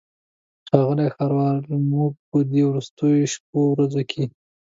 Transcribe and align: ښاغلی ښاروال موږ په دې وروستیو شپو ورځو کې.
ښاغلی 0.69 1.07
ښاروال 1.15 1.57
موږ 1.91 2.11
په 2.29 2.37
دې 2.51 2.61
وروستیو 2.69 3.31
شپو 3.33 3.59
ورځو 3.73 4.01
کې. 4.11 4.23